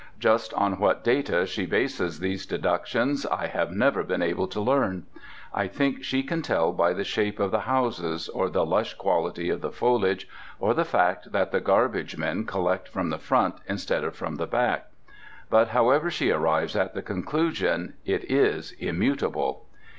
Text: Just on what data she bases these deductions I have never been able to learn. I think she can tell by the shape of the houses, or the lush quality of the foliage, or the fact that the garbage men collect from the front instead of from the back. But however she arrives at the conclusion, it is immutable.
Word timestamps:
Just 0.17 0.51
on 0.55 0.79
what 0.79 1.03
data 1.03 1.45
she 1.45 1.67
bases 1.67 2.19
these 2.21 2.47
deductions 2.47 3.23
I 3.27 3.45
have 3.45 3.71
never 3.71 4.01
been 4.01 4.23
able 4.23 4.47
to 4.47 4.59
learn. 4.59 5.05
I 5.53 5.67
think 5.67 6.03
she 6.03 6.23
can 6.23 6.41
tell 6.41 6.71
by 6.71 6.93
the 6.93 7.03
shape 7.03 7.39
of 7.39 7.51
the 7.51 7.59
houses, 7.69 8.27
or 8.27 8.49
the 8.49 8.65
lush 8.65 8.95
quality 8.95 9.51
of 9.51 9.61
the 9.61 9.69
foliage, 9.71 10.27
or 10.59 10.73
the 10.73 10.85
fact 10.85 11.31
that 11.33 11.51
the 11.51 11.61
garbage 11.61 12.17
men 12.17 12.45
collect 12.45 12.87
from 12.87 13.11
the 13.11 13.19
front 13.19 13.53
instead 13.69 14.03
of 14.03 14.15
from 14.15 14.37
the 14.37 14.47
back. 14.47 14.87
But 15.51 15.67
however 15.67 16.09
she 16.09 16.31
arrives 16.31 16.75
at 16.75 16.95
the 16.95 17.03
conclusion, 17.03 17.93
it 18.03 18.23
is 18.23 18.71
immutable. 18.79 19.65